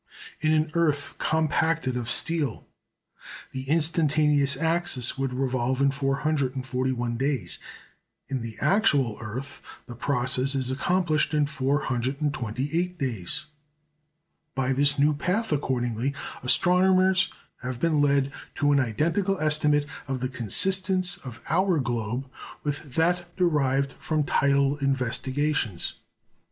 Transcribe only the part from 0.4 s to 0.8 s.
an